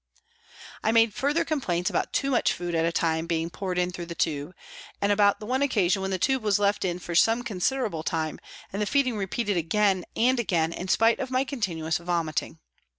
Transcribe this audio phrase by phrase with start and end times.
[0.83, 4.07] I made further complaints about too much food at a time being poured in through
[4.07, 4.55] the tube,
[4.99, 8.39] and about the one occasion when the tube was left in for some considerable time
[8.73, 12.57] and the feeding repeated again and again, in spite of my continuous vomiting.